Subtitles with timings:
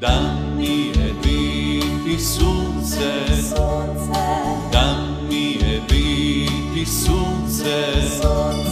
[0.00, 4.68] Dammi e viti sunce, sunce.
[4.70, 8.08] dammi e viti sunce.
[8.08, 8.69] sunce.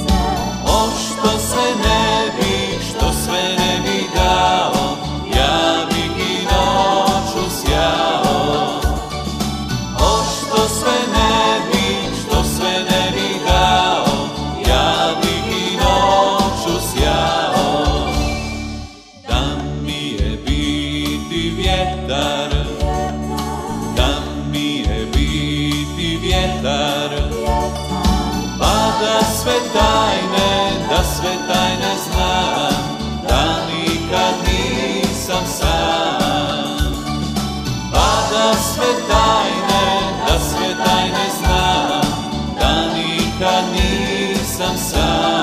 [29.28, 36.92] sve tajne, da sve tajne znam, da nikad nisam sam.
[37.92, 42.02] Pa da sve tajne, da sve tajne znam,
[42.60, 45.37] da nikad nisam sam.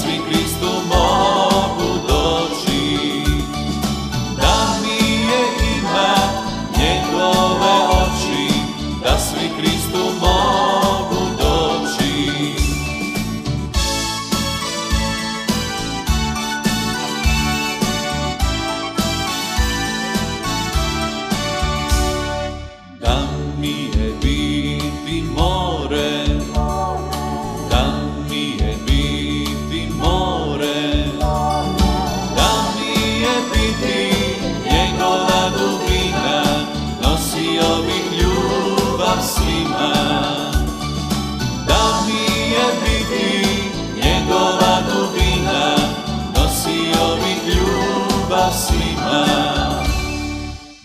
[0.00, 0.49] nosso em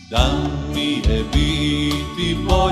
[0.09, 2.64] dan mi je biti bolj.